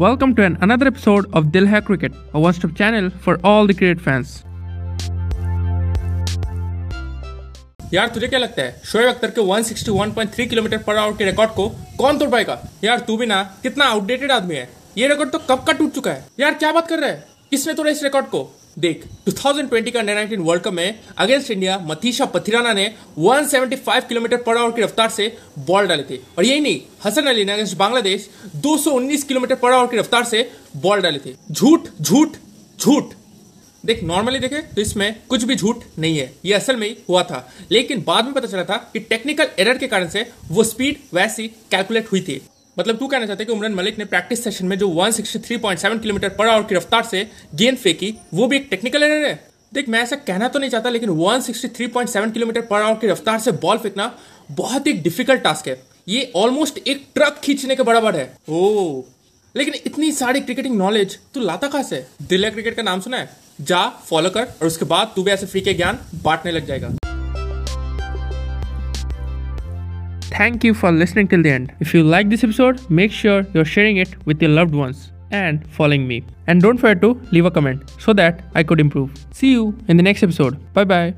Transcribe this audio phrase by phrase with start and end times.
[0.00, 3.74] Welcome to an another episode of Dil Hai Cricket, a one-stop channel for all the
[3.76, 4.26] cricket fans.
[7.94, 8.80] यार तुझे क्या लगता है?
[8.84, 12.58] शोएब अख्तर के 161.3 किलोमीटर पर आवर के रिकॉर्ड को कौन तोड़ पाएगा?
[12.84, 16.10] यार तू भी ना कितना आउटडेटेड आदमी है। ये रिकॉर्ड तो कब का टूट चुका
[16.10, 16.26] है?
[16.40, 17.35] यार क्या बात कर रहा है?
[17.50, 18.58] किसने तोड़ा इस रिकॉर्ड को?
[18.78, 24.36] देख, 2020 का अंडर 19 वर्ल्ड कप में अगेंस्ट इंडिया मथीशा पथिराना ने 175 किलोमीटर
[24.36, 27.76] पर आवर की रफ्तार से बॉल डाले थे। और यही नहीं हसन अली ने against
[27.76, 32.36] Bangladesh 219 kilometre per hour की रफ्तार से बॉल डाले थे। झूठ झूठ
[32.80, 33.14] झूठ।
[33.84, 37.22] देख नॉर्मली देखे तो इसमें कुछ भी झूठ नहीं है। ये असल में ही हुआ
[37.22, 40.96] था। लेकिन बाद में पता चला था कि टेक्निकल एरर के कारण से वो स्पीड
[41.14, 42.40] वैसी कैलकुलेट हुई थी।
[42.78, 46.48] मतलब तू कहना चाहते कि उमरान मलिक ने प्रैक्टिस सेशन में जो 163.7 किलोमीटर पर
[46.48, 49.34] आवर की रफ्तार से गेंद फेंकी वो भी एक टेक्निकल एरर है?
[49.74, 53.52] देख मैं ऐसा कहना तो नहीं चाहता लेकिन 163.7 किलोमीटर पर आवर की रफ्तार से
[53.52, 54.12] बॉल फेंकना
[54.50, 59.02] बहुत ही डिफ़िकल्ट टास्क है। ये ऑलमोस्ट एक ट्रक खींचने के बराबर है। ओ
[59.54, 62.06] लेकिन इतनी सारी क्रिकेटिंग नॉलेज तू लाता कहाँ से?
[62.22, 63.28] दिल्ली क्रिकेट का नाम सुना है?
[63.60, 66.96] जा फॉलो कर और उसके बाद तू भी ऐसे फ्री के ज्ञान बांटने लग जाएगा।
[70.30, 71.72] Thank you for listening till the end.
[71.80, 75.66] If you like this episode, make sure you're sharing it with your loved ones and
[75.70, 76.24] following me.
[76.46, 79.12] And don't forget to leave a comment so that I could improve.
[79.32, 80.58] See you in the next episode.
[80.72, 81.14] Bye bye.